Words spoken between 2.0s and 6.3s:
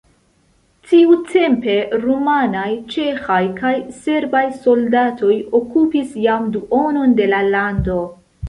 rumanaj, ĉeĥaj kaj serbaj soldatoj okupis